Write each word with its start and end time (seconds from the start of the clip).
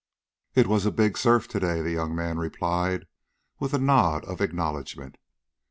"It 0.55 0.65
was 0.65 0.87
a 0.87 0.91
big 0.91 1.15
surf 1.15 1.47
to 1.49 1.59
day," 1.59 1.79
the 1.83 1.91
young 1.91 2.15
man 2.15 2.39
replied, 2.39 3.05
with 3.59 3.75
a 3.75 3.77
nod 3.77 4.25
of 4.25 4.41
acknowledgment. 4.41 5.17